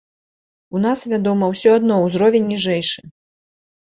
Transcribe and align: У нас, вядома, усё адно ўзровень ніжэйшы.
У 0.77 0.79
нас, 0.85 1.03
вядома, 1.13 1.49
усё 1.55 1.73
адно 1.79 1.97
ўзровень 2.05 2.47
ніжэйшы. 2.53 3.05